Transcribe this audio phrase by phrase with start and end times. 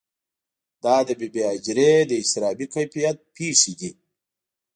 [0.83, 3.91] دا د بې بي هاجرې د اضطرابي کیفیت پېښې دي.